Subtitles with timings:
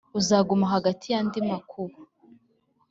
[0.19, 1.97] uzagumaho, hagati yandi makuba